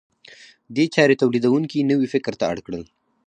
[0.75, 2.83] دې چارې تولیدونکي نوي فکر ته اړ کړل.